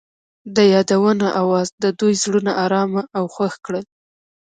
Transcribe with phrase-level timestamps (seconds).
[0.55, 3.85] د یادونه اواز د دوی زړونه ارامه او خوښ کړل.